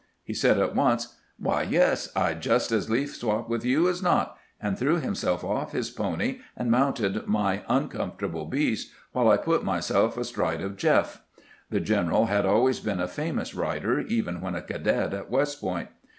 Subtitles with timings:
[0.23, 4.01] He said at once, "Why, yes; I 'd just as lief swap with you as
[4.01, 9.63] not"; and threw himself off his pony and mounted my uncomfortable beast, while I put
[9.63, 11.21] myself astride of" Jeff."
[11.69, 15.89] The general had always been a famous rider, even when a cadet at West Point.